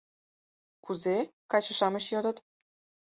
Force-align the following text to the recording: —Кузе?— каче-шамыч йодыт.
—Кузе?— 0.85 1.17
каче-шамыч 1.51 2.05
йодыт. 2.13 2.37